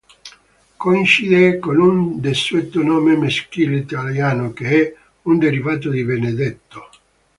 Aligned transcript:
Coincide 0.81 1.45
con 1.59 1.77
un 1.79 2.19
desueto 2.21 2.81
nome 2.81 3.15
maschile 3.15 3.77
italiano, 3.77 4.51
che 4.51 4.69
è 4.81 4.93
un 5.25 5.37
derivato 5.37 5.91
di 5.91 6.03
Benedetto. 6.03 6.89